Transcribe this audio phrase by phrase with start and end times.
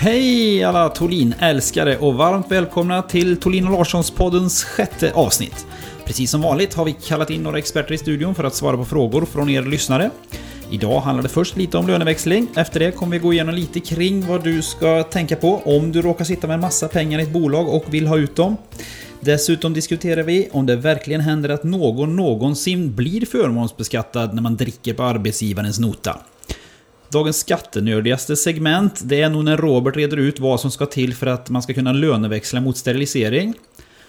[0.00, 5.66] Hej alla Tolin-älskare och varmt välkomna till Tolin och Larssons-poddens sjätte avsnitt.
[6.04, 8.84] Precis som vanligt har vi kallat in några experter i studion för att svara på
[8.84, 10.10] frågor från er lyssnare.
[10.70, 12.46] Idag handlar det först lite om löneväxling.
[12.56, 16.02] Efter det kommer vi gå igenom lite kring vad du ska tänka på om du
[16.02, 18.56] råkar sitta med en massa pengar i ett bolag och vill ha ut dem.
[19.20, 24.94] Dessutom diskuterar vi om det verkligen händer att någon någonsin blir förmånsbeskattad när man dricker
[24.94, 26.18] på arbetsgivarens nota.
[27.10, 31.26] Dagens skattenördigaste segment, det är nog när Robert reder ut vad som ska till för
[31.26, 33.54] att man ska kunna löneväxla mot sterilisering.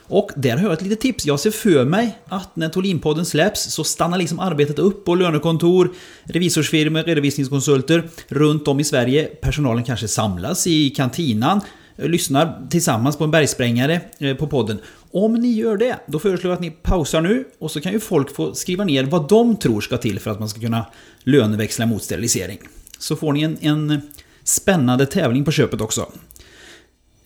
[0.03, 1.25] Och där har jag ett litet tips.
[1.25, 5.91] Jag ser för mig att när Tolinpodden släpps så stannar liksom arbetet upp på lönekontor,
[6.23, 9.25] revisorsfirmor, redovisningskonsulter runt om i Sverige.
[9.25, 11.61] Personalen kanske samlas i kantinan,
[11.95, 14.79] lyssnar tillsammans på en bergsprängare eh, på podden.
[15.11, 17.99] Om ni gör det, då föreslår jag att ni pausar nu och så kan ju
[17.99, 20.85] folk få skriva ner vad de tror ska till för att man ska kunna
[21.23, 22.59] löneväxla mot sterilisering.
[22.99, 24.01] Så får ni en, en
[24.43, 26.11] spännande tävling på köpet också.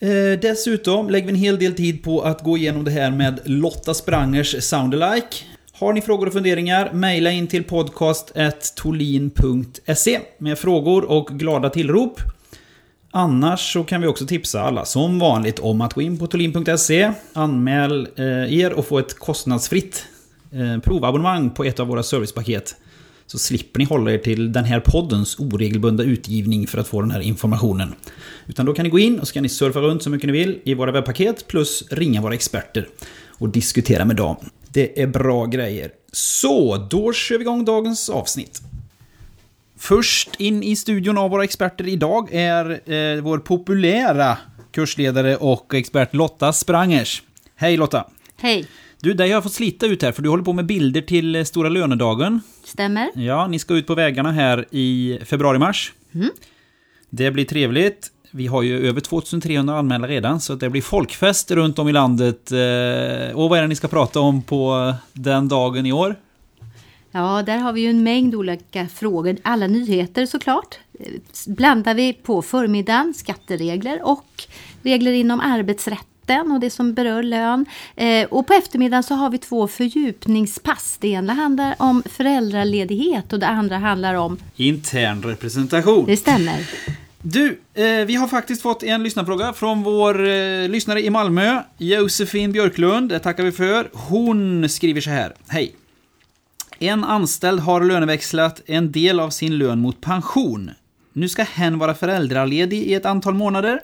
[0.00, 3.40] Eh, dessutom lägger vi en hel del tid på att gå igenom det här med
[3.44, 5.36] Lotta Sprangers Soundalike.
[5.72, 12.20] Har ni frågor och funderingar, mejla in till podcast.tolin.se med frågor och glada tillrop.
[13.10, 17.12] Annars så kan vi också tipsa alla som vanligt om att gå in på tolin.se,
[17.32, 20.06] anmäl eh, er och få ett kostnadsfritt
[20.52, 22.76] eh, provabonnemang på ett av våra servicepaket.
[23.26, 27.10] Så slipper ni hålla er till den här poddens oregelbundna utgivning för att få den
[27.10, 27.94] här informationen.
[28.46, 30.32] Utan då kan ni gå in och så kan ni surfa runt så mycket ni
[30.32, 32.88] vill i våra webbpaket plus ringa våra experter
[33.26, 34.36] och diskutera med dem.
[34.68, 35.90] Det är bra grejer.
[36.12, 38.62] Så, då kör vi igång dagens avsnitt.
[39.78, 44.38] Först in i studion av våra experter idag är eh, vår populära
[44.72, 47.22] kursledare och expert Lotta Sprangers.
[47.56, 48.04] Hej Lotta!
[48.36, 48.66] Hej!
[49.04, 51.36] Du, dig har jag fått slita ut här för du håller på med bilder till
[51.36, 52.40] eh, Stora lönedagen.
[52.64, 53.10] Stämmer.
[53.14, 55.92] Ja, ni ska ut på vägarna här i februari-mars.
[56.14, 56.30] Mm.
[57.10, 58.10] Det blir trevligt.
[58.30, 62.52] Vi har ju över 2300 anmälda redan, så det blir folkfest runt om i landet.
[62.52, 66.16] Eh, Och vad är det ni ska prata om på den dagen i år?
[67.10, 69.36] Ja, där har vi ju en mängd olika frågor.
[69.42, 70.78] Alla nyheter såklart.
[71.46, 74.26] Blandar vi på förmiddagen skatteregler och
[74.82, 75.40] regler inom
[76.24, 77.66] arbetsrätten och det som berör lön.
[77.96, 80.96] Eh, och på eftermiddagen så har vi två fördjupningspass.
[81.00, 84.38] Det ena handlar om föräldraledighet och det andra handlar om...
[84.56, 86.06] Intern representation.
[86.06, 86.66] Det stämmer.
[87.22, 92.52] Du, eh, vi har faktiskt fått en lyssnarfråga från vår eh, lyssnare i Malmö, Josefin
[92.52, 93.08] Björklund.
[93.08, 93.88] Det tackar vi för.
[93.92, 95.32] Hon skriver så här.
[95.48, 95.74] Hej.
[96.78, 100.70] En anställd har löneväxlat en del av sin lön mot pension.
[101.12, 103.80] Nu ska hen vara föräldraledig i ett antal månader.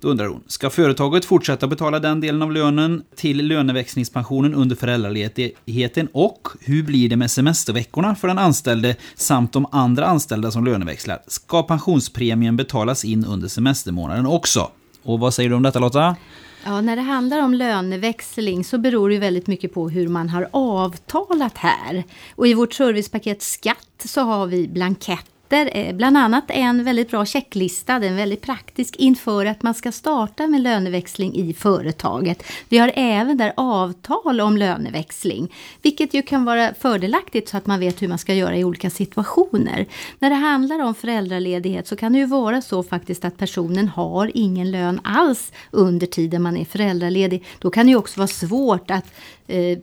[0.00, 6.08] Då undrar hon, ska företaget fortsätta betala den delen av lönen till löneväxlingspensionen under föräldraledigheten
[6.12, 11.22] och hur blir det med semesterveckorna för den anställde samt de andra anställda som löneväxlar?
[11.26, 14.70] Ska pensionspremien betalas in under semestermånaden också?
[15.02, 16.16] Och vad säger du om detta Lotta?
[16.64, 20.48] Ja, när det handlar om löneväxling så beror det väldigt mycket på hur man har
[20.50, 22.04] avtalat här.
[22.34, 27.26] Och i vårt servicepaket skatt så har vi blanketter, sätter bland annat en väldigt bra
[27.26, 32.42] checklista, den är väldigt praktisk inför att man ska starta med löneväxling i företaget.
[32.68, 37.80] Vi har även där avtal om löneväxling, vilket ju kan vara fördelaktigt så att man
[37.80, 39.86] vet hur man ska göra i olika situationer.
[40.18, 44.30] När det handlar om föräldraledighet så kan det ju vara så faktiskt att personen har
[44.34, 47.44] ingen lön alls under tiden man är föräldraledig.
[47.58, 49.06] Då kan det ju också vara svårt att
[49.46, 49.78] eh,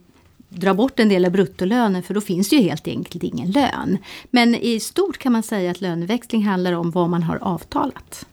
[0.56, 3.98] dra bort en del av bruttolönen för då finns det ju helt enkelt ingen lön.
[4.32, 8.26] Men i stort kan man säga att löneväxling handlar om vad man har avtalat.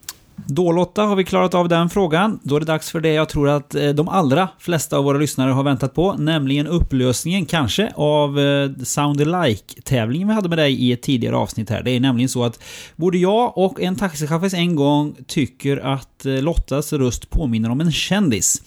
[0.46, 2.40] Då Lotta har vi klarat av den frågan.
[2.42, 5.18] Då är det dags för det jag tror att eh, de allra flesta av våra
[5.18, 10.74] lyssnare har väntat på, nämligen upplösningen kanske av eh, Sound Alike-tävlingen vi hade med dig
[10.74, 11.82] i ett tidigare avsnitt här.
[11.82, 12.62] Det är nämligen så att
[12.96, 17.92] både jag och en taxichaufför en gång tycker att eh, Lottas röst påminner om en
[17.92, 18.62] kändis.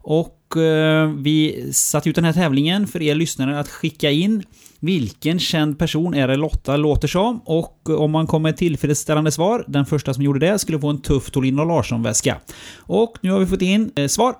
[0.00, 4.42] Och Eh, vi satte ut den här tävlingen för er lyssnare att skicka in
[4.80, 7.40] vilken känd person är det Lotta låter som?
[7.44, 11.02] Och om man kommer med tillfredsställande svar, den första som gjorde det skulle få en
[11.02, 12.36] tuff Tolin och Larsson-väska.
[12.76, 14.34] Och nu har vi fått in eh, svar,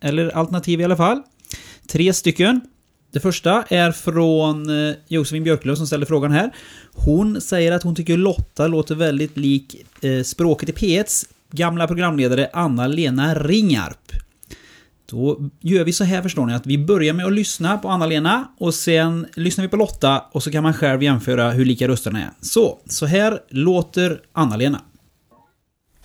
[0.00, 1.22] eller alternativ i alla fall.
[1.88, 2.60] Tre stycken.
[3.12, 6.50] Det första är från eh, Josefin Björklund som ställer frågan här.
[6.92, 12.50] Hon säger att hon tycker Lotta låter väldigt lik eh, språket i P1s gamla programledare
[12.52, 14.12] Anna-Lena Ringarp.
[15.12, 18.48] Då gör vi så här förstår ni, att vi börjar med att lyssna på Anna-Lena
[18.58, 22.20] och sen lyssnar vi på Lotta och så kan man själv jämföra hur lika rösterna
[22.22, 22.30] är.
[22.40, 24.80] Så, så här låter Anna-Lena.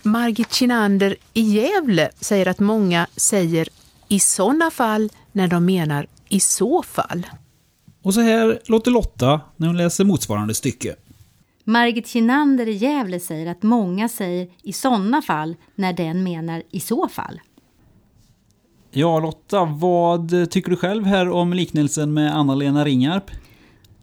[0.02, 3.68] Margit Kinander i Gävle säger att många säger
[4.08, 7.26] i sådana fall när de menar i så fall.
[8.02, 10.94] Och så här låter Lotta när hon läser motsvarande stycke.
[11.64, 16.80] Margit Kinander i Gävle säger att många säger i sådana fall när den menar i
[16.80, 17.40] så fall.
[18.90, 23.30] Ja, Lotta, vad tycker du själv här om liknelsen med Anna-Lena Ringarp?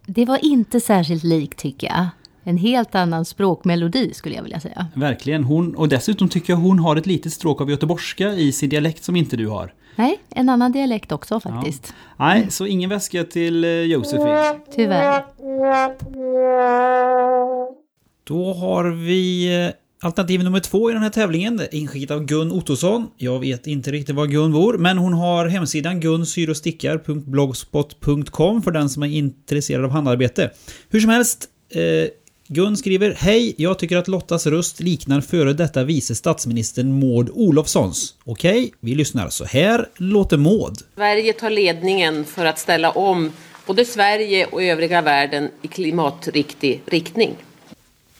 [0.05, 2.07] Det var inte särskilt likt tycker jag.
[2.43, 4.87] En helt annan språkmelodi skulle jag vilja säga.
[4.93, 5.43] Verkligen.
[5.43, 9.03] Hon, och dessutom tycker jag hon har ett litet stråk av göteborgska i sin dialekt
[9.03, 9.73] som inte du har.
[9.95, 11.93] Nej, en annan dialekt också faktiskt.
[12.17, 12.25] Ja.
[12.25, 14.61] Nej, så ingen väska till eh, Josefin.
[14.75, 15.23] Tyvärr.
[18.23, 19.71] Då har vi eh,
[20.05, 21.61] alternativ nummer två i den här tävlingen.
[21.71, 23.07] Inskickat av Gun Ottosson.
[23.17, 29.03] Jag vet inte riktigt var Gun bor, men hon har hemsidan gunsyrostickar.blogspot.com för den som
[29.03, 30.51] är intresserad av handarbete.
[30.89, 31.81] Hur som helst, eh,
[32.47, 38.15] Gun skriver Hej, jag tycker att Lottas röst liknar före detta vice statsministern Maud Olofssons.
[38.23, 39.29] Okej, vi lyssnar.
[39.29, 40.77] Så här låter Maud.
[40.95, 43.31] Sverige tar ledningen för att ställa om
[43.67, 47.35] både Sverige och övriga världen i klimatriktig riktning.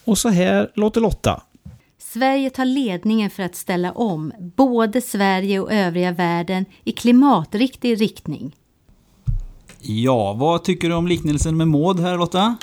[0.03, 1.41] Och så här låter Lotta.
[2.15, 8.55] Sverige tar ledningen för att ställa om både Sverige och övriga världen i klimatriktig riktning.
[9.81, 12.55] Ja, vad tycker du om liknelsen med Maud här Lotta?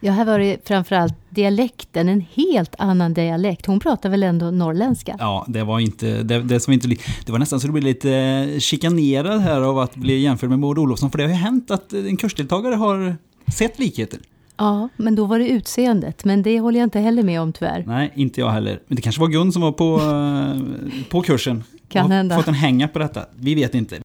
[0.00, 3.66] Ja, här var det framförallt dialekten, en helt annan dialekt.
[3.66, 5.16] Hon pratar väl ändå norrländska?
[5.18, 6.88] Ja, det var inte, det, det som inte,
[7.26, 10.78] det var nästan så du blev lite chikanerad här av att bli jämförd med Maud
[10.78, 13.16] Olofsson, för det har ju hänt att en kursdeltagare har
[13.52, 14.20] sett likheter.
[14.58, 16.24] Ja, men då var det utseendet.
[16.24, 17.84] Men det håller jag inte heller med om tyvärr.
[17.86, 18.80] Nej, inte jag heller.
[18.86, 21.64] Men det kanske var Gun som var på, eh, på kursen.
[21.88, 22.36] Kan och hända.
[22.36, 23.26] fått en hänga på detta.
[23.36, 23.98] Vi vet inte.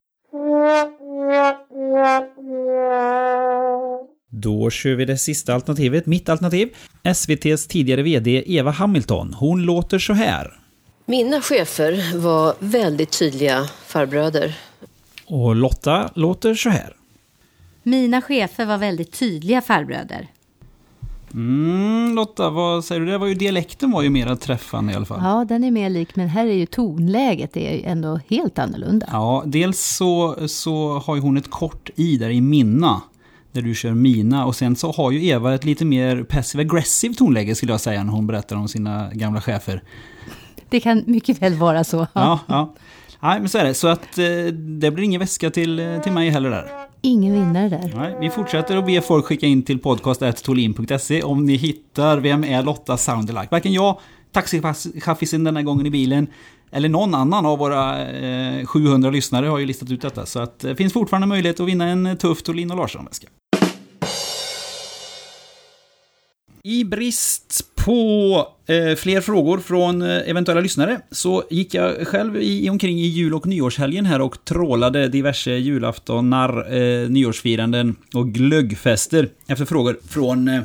[4.30, 6.68] Då kör vi det sista alternativet, mitt alternativ.
[7.02, 9.34] SVTs tidigare VD Eva Hamilton.
[9.34, 10.58] Hon låter så här.
[11.06, 14.54] Mina chefer var väldigt tydliga farbröder.
[15.26, 16.96] Och Lotta låter så här.
[17.82, 20.28] Mina chefer var väldigt tydliga farbröder.
[21.34, 23.06] Mm, Lotta, vad säger du?
[23.06, 25.20] Det var ju dialekten var ju mera träffande i alla fall.
[25.22, 29.06] Ja, den är mer lik, men här är ju tonläget är ju ändå helt annorlunda.
[29.12, 33.00] Ja, dels så, så har ju hon ett kort i där i Minna.
[33.52, 34.46] Där du kör Mina.
[34.46, 38.04] Och sen så har ju Eva ett lite mer passive aggressive tonläge skulle jag säga
[38.04, 39.82] när hon berättar om sina gamla chefer.
[40.68, 42.06] Det kan mycket väl vara så.
[42.12, 42.74] Ja, ja.
[43.20, 43.74] Nej, men så är det.
[43.74, 44.24] Så att eh,
[44.54, 46.70] det blir ingen väska till, eh, till mig heller där.
[47.04, 47.92] Ingen vinnare där.
[47.94, 52.62] Nej, vi fortsätter att be folk skicka in till podcast.tolin.se om ni hittar Vem är
[52.62, 53.48] Lotta Soundalike?
[53.50, 54.00] Varken jag,
[54.32, 56.26] taxichaffisen den här gången i bilen,
[56.70, 60.26] eller någon annan av våra eh, 700 lyssnare har ju listat ut detta.
[60.26, 63.28] Så att det finns fortfarande möjlighet att vinna en tuff Tolin och Larsson-väska.
[66.64, 72.70] I brist på eh, fler frågor från eh, eventuella lyssnare så gick jag själv i,
[72.70, 79.64] omkring i jul och nyårshelgen här och trålade diverse julaftonar, eh, nyårsfiranden och glöggfester efter
[79.64, 80.62] frågor från, eh,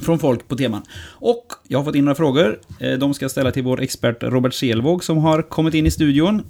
[0.00, 0.82] från folk på teman.
[1.04, 2.60] Och jag har fått in några frågor.
[2.80, 5.90] Eh, de ska jag ställa till vår expert Robert Selvåg som har kommit in i
[5.90, 6.42] studion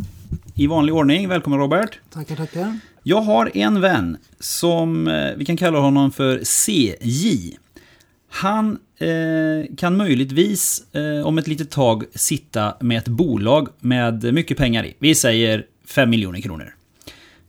[0.54, 1.28] i vanlig ordning.
[1.28, 1.98] Välkommen Robert!
[2.12, 2.78] Tackar, tackar.
[3.02, 7.56] Jag har en vän som eh, vi kan kalla honom för CJ.
[8.34, 14.56] Han eh, kan möjligtvis eh, om ett litet tag sitta med ett bolag med mycket
[14.56, 14.94] pengar i.
[14.98, 16.74] Vi säger 5 miljoner kronor.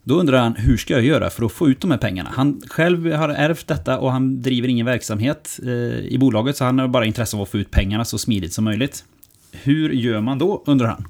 [0.03, 2.29] Då undrar han, hur ska jag göra för att få ut de här pengarna?
[2.33, 6.79] Han själv har ärvt detta och han driver ingen verksamhet eh, i bolaget, så han
[6.79, 9.03] har bara intresse av att få ut pengarna så smidigt som möjligt.
[9.51, 11.07] Hur gör man då, undrar han.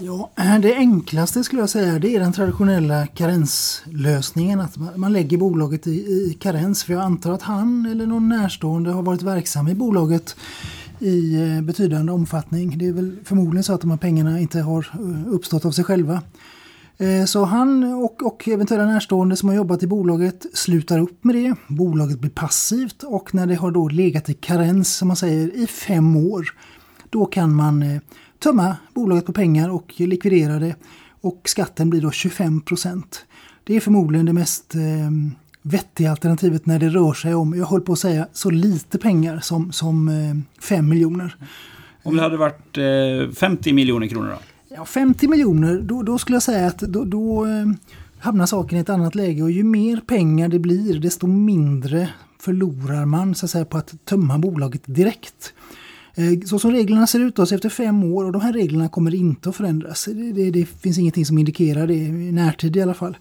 [0.00, 0.30] Ja,
[0.62, 4.60] det enklaste skulle jag säga det är den traditionella karenslösningen.
[4.60, 6.84] Att man lägger bolaget i, i karens.
[6.84, 10.36] För jag antar att han eller någon närstående har varit verksam i bolaget
[10.98, 12.78] i eh, betydande omfattning.
[12.78, 15.84] Det är väl förmodligen så att de här pengarna inte har eh, uppstått av sig
[15.84, 16.22] själva.
[16.98, 21.34] Eh, så han och, och eventuella närstående som har jobbat i bolaget slutar upp med
[21.34, 21.54] det.
[21.68, 25.66] Bolaget blir passivt och när det har då legat i karens som man säger i
[25.66, 26.48] fem år
[27.10, 28.00] då kan man eh,
[28.38, 30.74] tömma bolaget på pengar och likvidera det
[31.20, 33.24] och skatten blir då 25 procent.
[33.64, 34.80] Det är förmodligen det mest eh,
[35.62, 39.40] vettiga alternativet när det rör sig om, jag höll på att säga, så lite pengar
[39.40, 41.36] som, som eh, 5 miljoner.
[42.02, 44.38] Om det hade varit eh, 50 miljoner kronor då?
[44.68, 47.66] Ja, 50 miljoner, då, då skulle jag säga att då, då eh,
[48.18, 52.08] hamnar saken i ett annat läge och ju mer pengar det blir desto mindre
[52.40, 55.54] förlorar man så att säga, på att tömma bolaget direkt.
[56.18, 58.88] Eh, så som reglerna ser ut då, så efter fem år, och de här reglerna
[58.88, 60.04] kommer inte att förändras.
[60.04, 63.16] Det, det, det finns ingenting som indikerar det, i närtid i alla fall.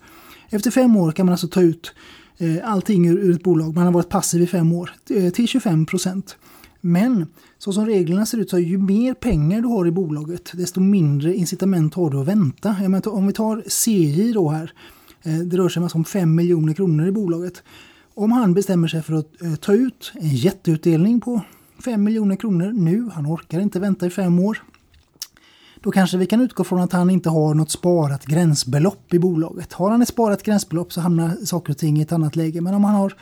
[0.49, 1.93] Efter fem år kan man alltså ta ut
[2.37, 3.75] eh, allting ur, ur ett bolag.
[3.75, 6.37] Man har varit passiv i fem år, eh, till 25 procent.
[6.81, 7.25] Men
[7.57, 10.79] så som reglerna ser ut så är ju mer pengar du har i bolaget desto
[10.79, 12.75] mindre incitament har du att vänta.
[12.81, 14.71] Jag menar, om vi tar CJ då här.
[15.23, 17.63] eh, Det rör sig om alltså 5 miljoner kronor i bolaget.
[18.13, 21.41] Om han bestämmer sig för att eh, ta ut en jätteutdelning på
[21.85, 24.63] 5 miljoner kronor nu, han orkar inte vänta i fem år,
[25.81, 29.73] då kanske vi kan utgå från att han inte har något sparat gränsbelopp i bolaget.
[29.73, 32.61] Har han ett sparat gränsbelopp så hamnar saker och ting i ett annat läge.
[32.61, 33.13] Men om han har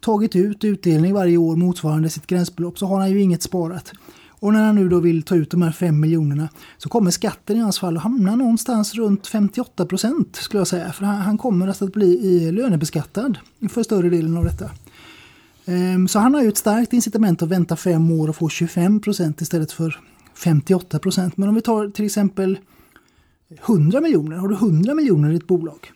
[0.00, 3.92] tagit ut utdelning varje år motsvarande sitt gränsbelopp så har han ju inget sparat.
[4.28, 7.56] Och när han nu då vill ta ut de här 5 miljonerna så kommer skatten
[7.56, 10.92] i hans fall att hamna någonstans runt 58 procent skulle jag säga.
[10.92, 13.38] För han kommer alltså att bli lönebeskattad
[13.70, 14.70] för större delen av detta.
[15.64, 19.00] Ehm, så han har ju ett starkt incitament att vänta fem år och få 25
[19.00, 20.00] procent istället för
[20.34, 21.36] 58 procent.
[21.36, 22.58] Men om vi tar till exempel
[23.66, 25.92] 100 miljoner, har du 100 miljoner i ett bolag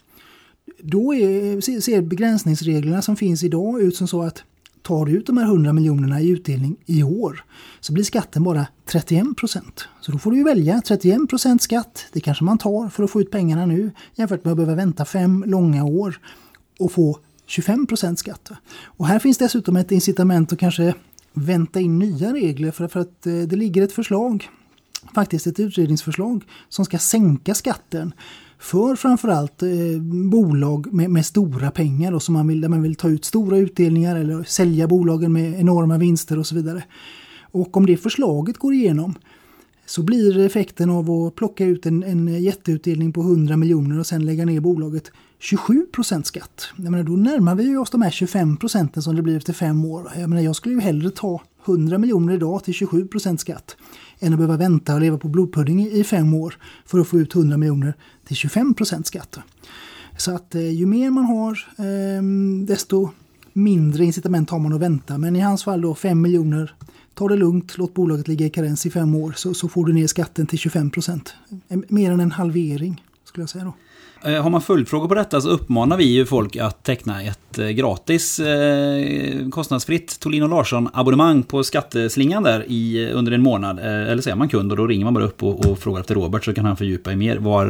[0.82, 4.44] då är, ser begränsningsreglerna som finns idag ut som så att
[4.82, 7.44] tar du ut de här 100 miljonerna i utdelning i år
[7.80, 9.88] så blir skatten bara 31 procent.
[10.00, 13.10] Så då får du ju välja 31 procent skatt, det kanske man tar för att
[13.10, 16.20] få ut pengarna nu jämfört med att behöva vänta fem långa år
[16.78, 18.50] och få 25 procent skatt.
[18.84, 20.94] Och här finns dessutom ett incitament att kanske
[21.32, 24.48] vänta in nya regler för, för att eh, det ligger ett förslag,
[25.14, 28.14] faktiskt ett utredningsförslag, som ska sänka skatten
[28.58, 29.68] för framförallt eh,
[30.30, 33.58] bolag med, med, stora pengar och som man vill, där man vill ta ut stora
[33.58, 36.84] utdelningar eller sälja bolagen med enorma vinster och så vidare.
[37.40, 39.14] Och om det förslaget går igenom
[39.86, 44.26] så blir effekten av att plocka ut en, en jätteutdelning på 100 miljoner och sen
[44.26, 46.68] lägga ner bolaget 27 procent skatt.
[46.76, 49.84] Jag menar, då närmar vi oss de här 25 procenten som det blir efter fem
[49.84, 50.12] år.
[50.16, 53.76] Jag, menar, jag skulle ju hellre ta 100 miljoner idag till 27 procent skatt
[54.18, 56.54] än att behöva vänta och leva på blodpudding i fem år
[56.86, 57.94] för att få ut 100 miljoner
[58.26, 59.38] till 25 procent skatt.
[60.16, 63.08] Så att eh, ju mer man har ehm, desto
[63.52, 65.18] mindre incitament har man att vänta.
[65.18, 66.74] Men i hans fall då 5 miljoner
[67.18, 69.92] Ta det lugnt, låt bolaget ligga i karens i fem år så, så får du
[69.92, 71.34] ner skatten till 25 procent.
[71.68, 73.74] Mer än en halvering skulle jag säga då.
[74.30, 77.68] Eh, har man följdfrågor på detta så uppmanar vi ju folk att teckna ett eh,
[77.68, 83.78] gratis eh, kostnadsfritt Tolin Larsson abonnemang på skatteslingan där i, under en månad.
[83.78, 86.14] Eller så är man kund och då ringer man bara upp och, och frågar efter
[86.14, 87.66] Robert så kan han fördjupa i mer var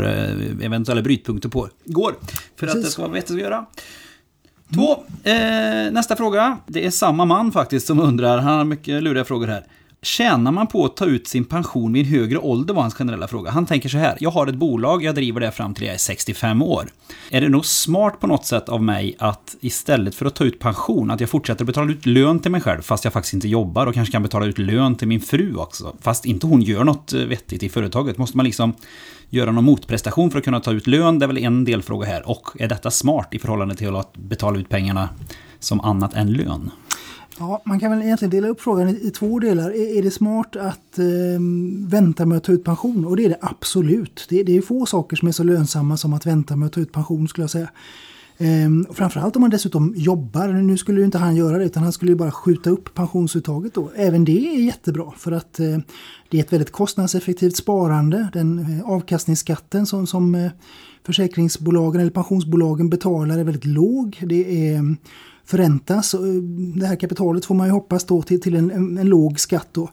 [0.62, 2.14] eventuella brytpunkter på går.
[2.56, 2.76] För Precis.
[2.76, 3.66] att det ska vara vettigt att göra.
[4.74, 5.04] Två.
[5.30, 6.58] Eh, nästa fråga.
[6.66, 8.38] Det är samma man faktiskt som undrar.
[8.38, 9.64] Han har mycket luriga frågor här.
[10.06, 13.28] Tjänar man på att ta ut sin pension vid en högre ålder var hans generella
[13.28, 13.50] fråga.
[13.50, 15.98] Han tänker så här, jag har ett bolag, jag driver det fram till jag är
[15.98, 16.88] 65 år.
[17.30, 20.58] Är det nog smart på något sätt av mig att istället för att ta ut
[20.58, 23.86] pension, att jag fortsätter betala ut lön till mig själv fast jag faktiskt inte jobbar
[23.86, 25.96] och kanske kan betala ut lön till min fru också.
[26.00, 28.18] Fast inte hon gör något eh, vettigt i företaget.
[28.18, 28.74] Måste man liksom
[29.30, 31.18] göra någon motprestation för att kunna ta ut lön?
[31.18, 32.28] Det är väl en delfråga här.
[32.28, 35.08] Och är detta smart i förhållande till att betala ut pengarna
[35.60, 36.70] som annat än lön?
[37.38, 39.70] Ja, man kan väl egentligen dela upp frågan i, i två delar.
[39.70, 41.40] Är, är, det smart att eh,
[41.88, 43.04] vänta med att ta ut pension?
[43.04, 44.26] Och det är det absolut.
[44.28, 46.80] Det, det, är få saker som är så lönsamma som att vänta med att ta
[46.80, 47.68] ut pension skulle jag säga.
[48.38, 50.48] Ehm, framförallt om man dessutom jobbar.
[50.48, 53.74] Nu skulle ju inte han göra det utan han skulle ju bara skjuta upp pensionsuttaget
[53.74, 53.90] då.
[53.96, 55.78] Även det är jättebra för att eh,
[56.28, 58.28] det är ett väldigt kostnadseffektivt sparande.
[58.32, 60.50] Den eh, avkastningsskatten som, som eh,
[61.06, 64.18] försäkringsbolagen eller pensionsbolagen betalar är väldigt låg.
[64.22, 64.96] Det är
[65.46, 66.14] förräntas.
[66.14, 66.20] Eh,
[66.76, 69.68] det här kapitalet får man ju hoppas då till, till en, en, en låg skatt
[69.72, 69.90] då.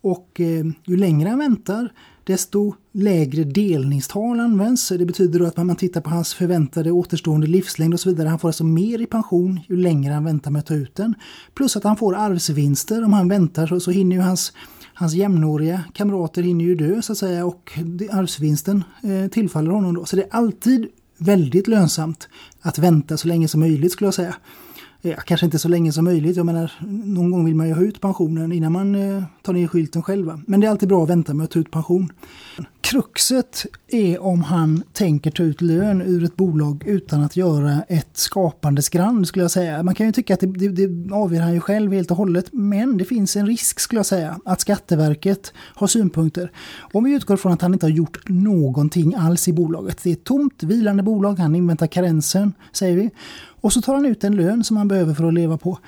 [0.00, 1.92] Och eh, ju längre han väntar
[2.24, 4.88] desto lägre delningstal används.
[4.88, 8.28] Det betyder då att man tittar på hans förväntade återstående livslängd och så vidare.
[8.28, 11.14] Han får alltså mer i pension ju längre han väntar med att ta ut den.
[11.54, 13.04] Plus att han får arvsvinster.
[13.04, 14.52] Om han väntar så, så hinner ju hans,
[14.94, 17.78] hans jämnåriga kamrater hinner ju dö så att säga och
[18.10, 20.04] arvsvinsten eh, tillfaller honom då.
[20.04, 20.86] Så det är alltid
[21.18, 22.28] väldigt lönsamt
[22.60, 24.36] att vänta så länge som möjligt skulle jag säga
[25.06, 26.36] ja, kanske inte så länge som möjligt.
[26.36, 26.72] Jag menar,
[27.04, 30.40] någon gång vill man ju ha ut pensionen innan man eh, tar ner skylten själva.
[30.46, 32.12] Men det är alltid bra att vänta med att ta ut pension.
[32.80, 38.16] Kruxet är om han tänker ta ut lön ur ett bolag utan att göra ett
[38.16, 39.82] skapande skrand skulle jag säga.
[39.82, 42.46] Man kan ju tycka att det, det, det avgör han ju själv helt och hållet.
[42.52, 46.52] Men det finns en risk skulle jag säga att Skatteverket har synpunkter.
[46.92, 50.02] Om vi utgår från att han inte har gjort någonting alls i bolaget.
[50.02, 53.10] Det är ett tomt vilande bolag, han inväntar karensen säger vi.
[53.66, 55.78] Och så tar han ut en lön som han behöver för att leva på.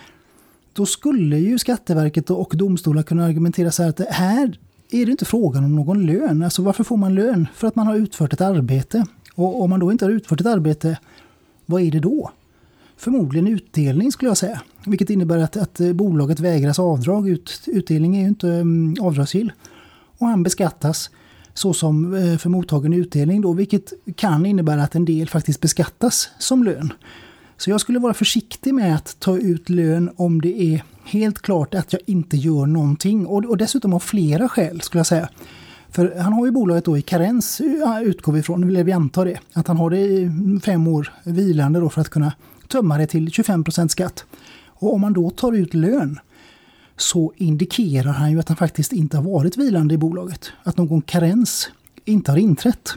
[0.72, 4.58] Då skulle ju Skatteverket och domstolar kunna argumentera så här att här
[4.90, 6.42] är det inte frågan om någon lön.
[6.42, 7.48] Alltså varför får man lön?
[7.54, 9.06] För att man har utfört ett arbete.
[9.34, 10.98] Och om man då inte har utfört ett arbete,
[11.66, 12.30] vad är det då?
[12.96, 14.60] Förmodligen utdelning skulle jag säga.
[14.86, 17.28] Vilket innebär att, att bolaget vägras avdrag.
[17.28, 19.52] Ut, utdelning är ju inte um, avdragsgill.
[20.18, 21.10] Och han beskattas
[21.54, 26.28] så som eh, för mottagen utdelning då, vilket kan innebära att en del faktiskt beskattas
[26.38, 26.92] som lön.
[27.58, 31.74] Så jag skulle vara försiktig med att ta ut lön om det är helt klart
[31.74, 33.26] att jag inte gör någonting.
[33.26, 35.28] Och, och dessutom av flera skäl skulle jag säga.
[35.90, 37.60] För han har ju bolaget då i karens,
[38.04, 39.38] utgår vi ifrån, eller vi antar det.
[39.52, 40.30] Att han har det i
[40.64, 42.32] fem år vilande då för att kunna
[42.68, 44.24] tömma det till 25% skatt.
[44.66, 46.18] Och om man då tar ut lön
[46.96, 50.52] så indikerar han ju att han faktiskt inte har varit vilande i bolaget.
[50.62, 51.70] Att någon karens
[52.04, 52.94] inte har inträtt.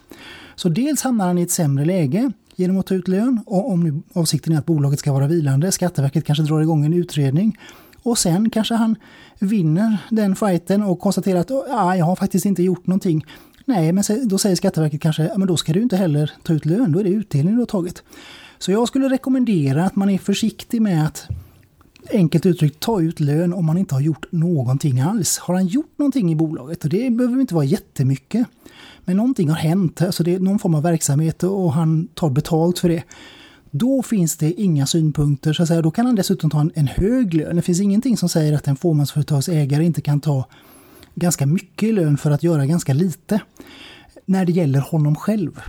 [0.56, 3.40] Så dels hamnar han i ett sämre läge genom att ta ut lön.
[3.46, 6.94] Och om nu avsikten är att bolaget ska vara vilande, Skatteverket kanske drar igång en
[6.94, 7.58] utredning.
[8.04, 8.96] Och sen kanske han
[9.40, 13.26] vinner den fighten och konstaterar att ah, jag har faktiskt inte gjort någonting.
[13.66, 16.92] Nej, men då säger Skatteverket kanske, men då ska du inte heller ta ut lön,
[16.92, 18.04] då är det utdelning du har tagit.
[18.60, 21.28] Så jag skulle rekommendera att man är försiktig med att
[22.14, 25.38] enkelt uttryckt ta ut lön om man inte har gjort någonting alls.
[25.38, 28.48] Har han gjort någonting i bolaget, och det behöver inte vara jättemycket,
[29.06, 32.80] men någonting har hänt, alltså det är någon form av verksamhet och han tar betalt
[32.80, 33.04] för det.
[33.72, 35.82] Då finns det inga synpunkter, så att säga.
[35.82, 37.56] då kan han dessutom ta en, en hög lön.
[37.56, 40.46] Det finns ingenting som säger att en fåmansföretagsägare inte kan ta
[41.16, 43.42] ganska mycket i lön för att göra ganska lite.
[44.26, 45.62] När det gäller honom själv.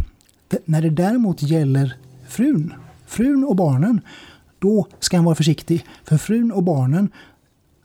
[0.65, 1.97] när det däremot gäller
[2.29, 2.75] frun,
[3.07, 4.01] frun och barnen,
[4.63, 5.85] då ska han vara försiktig.
[6.05, 7.11] För frun och barnen,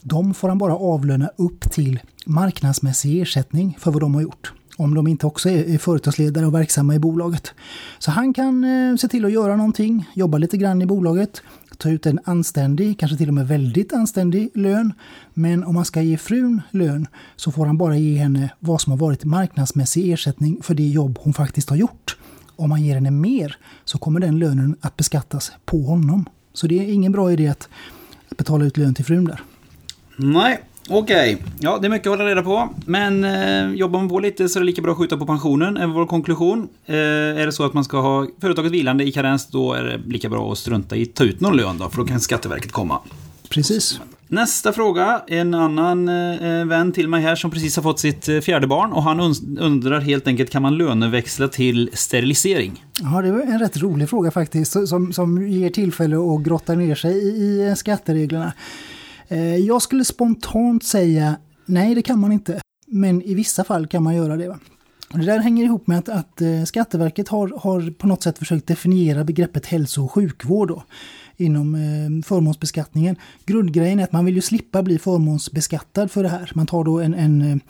[0.02, 4.54] de får han bara avlöna upp till marknadsmässig ersättning för vad de har gjort.
[4.78, 7.54] Om de inte också är företagsledare och verksamma i bolaget.
[8.00, 11.42] Så han kan eh, se till att göra någonting, jobba lite grann i bolaget,
[11.78, 14.94] ta ut en anständig, kanske till och med väldigt anständig lön.
[15.34, 18.92] Men om man ska ge frun lön så får han bara ge henne vad som
[18.92, 22.18] har varit marknadsmässig ersättning för det jobb hon faktiskt har gjort.
[22.56, 26.26] Om man ger henne mer så kommer den lönen att beskattas på honom.
[26.58, 27.70] Så det är ingen bra idé att
[28.38, 29.42] betala ut lön till frun där.
[30.16, 30.60] Nej,
[30.90, 31.36] okej.
[31.36, 31.48] Okay.
[31.60, 32.70] Ja, det är mycket att hålla reda på.
[32.86, 35.78] Men eh, jobbar man på lite så är det lika bra att skjuta på pensionen,
[35.78, 36.68] är vår konklusion.
[36.86, 39.98] Eh, är det så att man ska ha företaget vilande i karens, då är det
[39.98, 42.72] lika bra att strunta i att ta ut någon lön då, för då kan Skatteverket
[42.72, 43.00] komma.
[43.50, 44.00] Precis.
[44.30, 45.22] Nästa fråga.
[45.28, 48.68] En annan eh, eh, vän till mig här som precis har fått sitt eh, fjärde
[48.68, 49.20] barn och han
[49.60, 52.86] undrar helt enkelt kan man löneväxla till sterilisering?
[53.02, 56.96] Ja, det var en rätt rolig fråga faktiskt som, som ger tillfälle att grotta ner
[56.96, 58.54] sig i, i eh, skattereglerna.
[59.28, 62.62] Eh, jag skulle spontant säga nej, det kan man inte.
[62.88, 64.48] Men i vissa fall kan man göra det.
[64.48, 64.60] Va?
[65.10, 68.67] Det där hänger ihop med att, att eh, Skatteverket har, har på något sätt försökt
[68.67, 70.67] definiera begreppet hälso och sjukvård.
[70.67, 70.84] Då
[71.38, 73.15] inom eh, förmånsbeskattningen.
[73.46, 76.52] Grundgrejen är att man vill ju slippa bli förmånsbeskattad för det här.
[76.56, 77.62] Man tar då en, en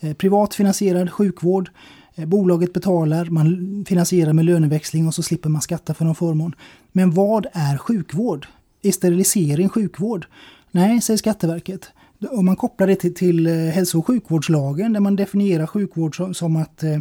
[0.00, 1.70] eh, privat finansierad sjukvård,
[2.14, 6.54] eh, bolaget betalar, man finansierar med löneväxling och så slipper man skatta för någon förmån.
[6.92, 8.46] Men vad är sjukvård?
[8.82, 10.26] Är sterilisering sjukvård?
[10.70, 11.90] Nej, säger Skatteverket.
[12.30, 16.34] Om man kopplar det till, till eh, hälso och sjukvårdslagen där man definierar sjukvård som,
[16.34, 16.98] som att eh,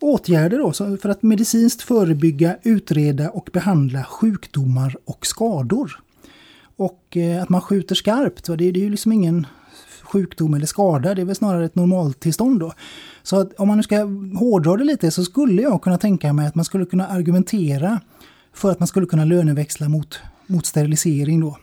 [0.00, 6.00] åtgärder då, för att medicinskt förebygga, utreda och behandla sjukdomar och skador.
[6.76, 9.46] Och eh, att man skjuter skarpt, det, är ju liksom ingen
[10.02, 12.72] sjukdom eller skada, det är väl snarare ett normaltillstånd då.
[13.22, 13.96] Så att om man nu ska
[14.38, 18.00] hårdra det lite så skulle jag kunna tänka mig att man skulle kunna argumentera
[18.52, 21.58] för att man skulle kunna löneväxla mot, mot sterilisering då.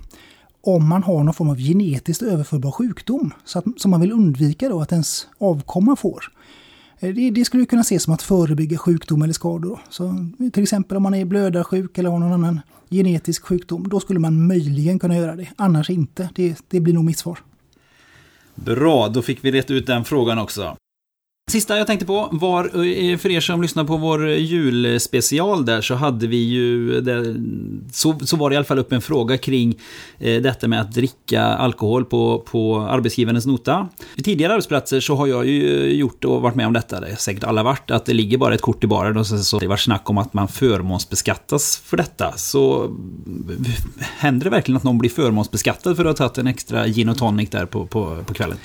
[0.68, 4.70] Om man har någon form av genetiskt överförbar sjukdom så att, som man vill undvika
[4.70, 6.32] då att ens avkomma får.
[7.00, 9.80] Eh, det, det skulle kunna ses som att förebygga sjukdom eller skador.
[9.90, 14.20] Så till exempel om man är blödarsjuk eller har någon annan genetisk sjukdom, då skulle
[14.20, 15.48] man möjligen kunna göra det.
[15.56, 16.30] Annars inte.
[16.36, 17.40] Det, det blir nog mitt svar.
[18.56, 20.78] Bra, då fick vi rätt ut den frågan också.
[21.52, 25.96] Sista jag tänkte på var, eh, för er som lyssnar på vår julspecial där, så
[25.96, 27.36] hade vi ju, där,
[27.92, 29.80] så, så var det i alla fall upp en fråga kring
[30.20, 33.90] eh, detta med att dricka alkohol på, på arbetsgivarens nota.
[34.16, 37.08] Vid tidigare arbetsplatser så har jag ju eh, gjort och varit med om detta, det
[37.08, 39.60] är säkert alla varit, att det ligger bara ett kort i baren och så, så
[39.60, 42.34] det var snack om att man förmånsbeskattas för detta.
[42.38, 42.96] Så
[44.00, 47.18] händer det verkligen att någon blir förmånsbeskattad för att ha tagit en extra gin och
[47.18, 48.58] tonic där på, på, på kvällen?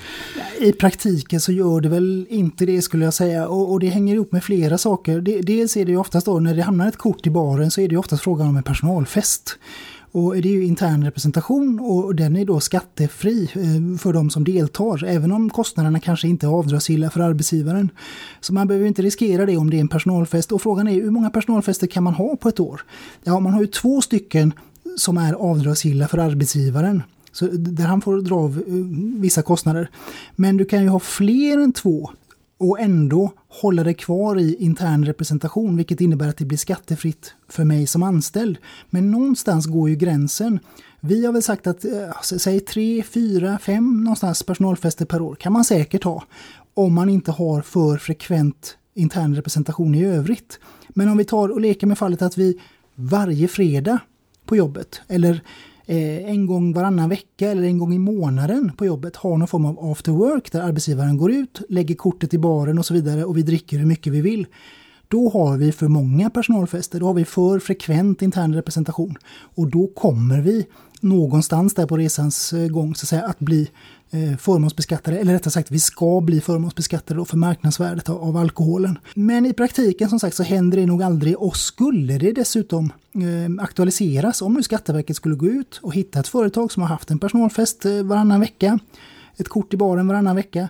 [0.59, 3.47] I praktiken så gör det väl inte det det skulle jag säga.
[3.47, 5.21] Och, och, det hänger ihop med flera saker.
[5.41, 7.87] dels är det ju oftast då när det hamnar ett kort i baren så är
[7.87, 9.57] det ju oftast frågan om en personalfest.
[10.13, 14.43] Och det är ju intern representation och den är då skattefri eh, för de som
[14.43, 17.89] deltar, även om kostnaderna kanske inte är avdragsgilla för arbetsgivaren.
[18.39, 20.51] Så man behöver inte riskera det om det är en personalfest.
[20.51, 22.81] Och frågan är hur många personalfester kan man ha på ett år?
[23.23, 24.53] Ja, man har ju två stycken
[24.97, 27.03] som är avdragsgilla för arbetsgivaren.
[27.31, 28.73] Så där han får dra av eh,
[29.21, 29.89] vissa kostnader.
[30.35, 32.09] Men du kan ju ha fler än två
[32.61, 37.63] och ändå hålla det kvar i intern representation, vilket innebär att det blir skattefritt för
[37.63, 38.57] mig som anställd.
[38.89, 40.59] Men någonstans går ju gränsen.
[40.99, 45.53] Vi har väl sagt att eh, säg tre, fyra, fem någonstans personalfester per år kan
[45.53, 46.23] man säkert ha
[46.73, 50.59] om man inte har för frekvent intern representation i övrigt.
[50.89, 52.59] Men om vi tar och leker med fallet att vi
[52.95, 53.99] varje fredag
[54.45, 55.41] på jobbet eller
[55.91, 59.65] Eh, en gång varannan vecka eller en gång i månaden på jobbet har någon form
[59.65, 63.37] av after work där arbetsgivaren går ut, lägger kortet i baren och så vidare och
[63.37, 64.47] vi dricker hur mycket vi vill
[65.11, 69.15] då har vi för många personalfester, då har vi för frekvent intern representation.
[69.55, 70.65] Och då kommer vi
[70.99, 73.69] någonstans där på resans eh, gång så att, säga, att bli
[74.11, 78.99] eh, förmånsbeskattade, eller rättare sagt vi ska bli förmånsbeskattade för marknadsvärdet av, av, alkoholen.
[79.15, 83.63] Men i praktiken som sagt så händer det nog aldrig och skulle det dessutom eh,
[83.63, 87.19] aktualiseras om nu Skatteverket skulle gå ut och hitta ett företag som har haft en
[87.19, 88.79] personalfest eh, varannan vecka,
[89.37, 90.69] ett kort i baren varannan vecka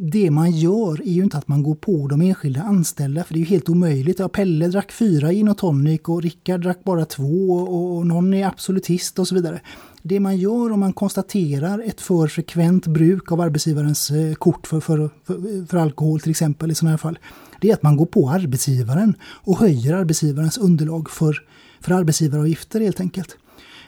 [0.00, 3.38] det man gör är ju inte att man går på de enskilda anställda, för det
[3.38, 4.18] är ju helt omöjligt.
[4.18, 8.46] Ja, Pelle drack fyra gin och tonic och Rickard drack bara två och någon är
[8.46, 9.60] absolutist och så vidare.
[10.02, 14.80] Det man gör om man konstaterar ett för frekvent bruk av arbetsgivarens eh, kort för,
[14.80, 17.18] för, för, för alkohol till exempel i sådana här fall,
[17.60, 21.42] det är att man går på arbetsgivaren och höjer arbetsgivarens underlag för,
[21.80, 23.36] för arbetsgivaravgifter helt enkelt.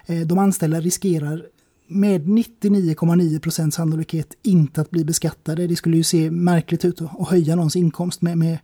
[0.06, 1.42] Eh, de anställda riskerar
[1.90, 5.66] med 99,9% sannolikhet inte att bli beskattade.
[5.66, 8.58] Det skulle ju se märkligt ut att höja någons inkomst med, med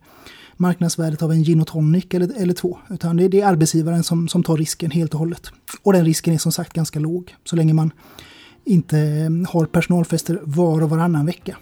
[0.57, 2.79] marknadsvärdet av en gin och tonic eller, eller två.
[2.89, 5.51] Utan det, det är arbetsgivaren som, som tar risken helt och hållet.
[5.83, 7.91] Och den risken är som sagt ganska låg så länge man
[8.65, 8.97] inte
[9.49, 11.57] har personalfester var och varannan vecka.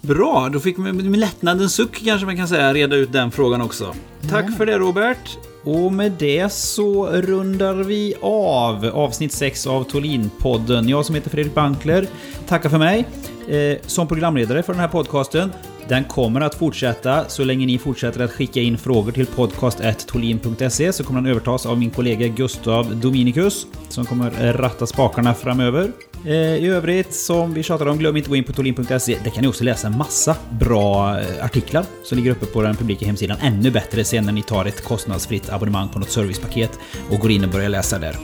[0.00, 3.60] Bra, då fick vi med lättnadens suck kanske man kan säga reda ut den frågan
[3.60, 3.94] också.
[4.30, 4.52] Tack ja.
[4.56, 5.49] för det Robert.
[5.64, 10.88] Och med det så rundar vi av avsnitt 6 av Tolin-podden.
[10.88, 12.06] Jag som heter Fredrik Bankler
[12.48, 13.06] tackar för mig
[13.48, 15.52] eh, som programledare för den här podcasten.
[15.88, 21.04] Den kommer att fortsätta så länge ni fortsätter att skicka in frågor till podcast.tolin.se så
[21.04, 25.92] kommer den övertas av min kollega Gustav Dominikus som kommer ratta spakarna framöver.
[26.24, 29.18] Eh, I övrigt, som vi tjatade om, glöm inte att gå in på tolin.se.
[29.24, 32.76] Där kan ni också läsa en massa bra eh, artiklar som ligger uppe på den
[32.76, 33.38] publika hemsidan.
[33.40, 36.78] Ännu bättre sen när ni tar ett kostnadsfritt abonnemang på något servicepaket
[37.10, 38.16] och går in och börjar läsa där.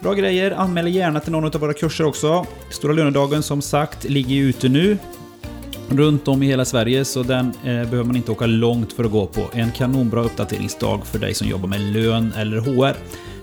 [0.00, 2.46] Bra grejer, anmäl gärna till någon av våra kurser också.
[2.70, 4.98] Stora lönedagen som sagt ligger ju ute nu.
[5.90, 9.10] Runt om i hela Sverige, så den eh, behöver man inte åka långt för att
[9.10, 9.50] gå på.
[9.52, 12.96] En kanonbra uppdateringsdag för dig som jobbar med lön eller HR.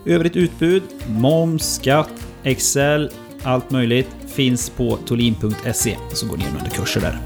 [0.06, 3.10] Övrigt utbud, moms, skatt, Excel,
[3.44, 7.20] allt möjligt finns på tolin.se, så går ni in under kurser där.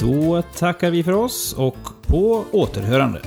[0.00, 3.20] Då tackar vi för oss och på återhörande.